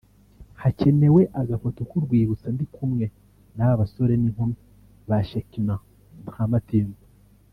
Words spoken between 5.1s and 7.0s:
Shekinah Drama Team’